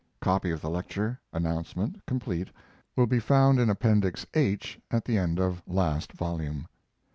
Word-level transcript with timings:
[Copy 0.19 0.49
of 0.49 0.61
the 0.61 0.69
lecture 0.71 1.19
announcement, 1.31 2.03
complete, 2.07 2.47
will 2.95 3.05
be 3.05 3.19
found 3.19 3.59
in 3.59 3.69
Appendix 3.69 4.25
H, 4.33 4.79
at 4.89 5.05
the 5.05 5.19
end 5.19 5.39
of 5.39 5.61
last 5.67 6.11
volume. 6.13 6.67